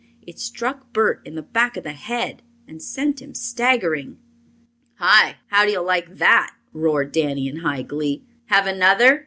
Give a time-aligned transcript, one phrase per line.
[0.25, 4.17] It struck Bert in the back of the head and sent him staggering.
[4.95, 5.35] "Hi!
[5.49, 8.23] how do you like that?" roared Danny, in high glee.
[8.47, 9.19] "Have another?"